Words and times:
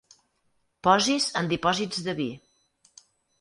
Posis 0.87 1.27
en 1.41 1.51
dipòsits 1.51 2.01
de 2.09 2.17
vi. 2.21 2.27